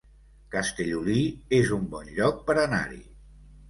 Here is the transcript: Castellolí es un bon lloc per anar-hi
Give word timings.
Castellolí 0.55 1.19
es 1.61 1.71
un 1.79 1.87
bon 1.95 2.11
lloc 2.19 2.45
per 2.51 2.61
anar-hi 2.69 3.03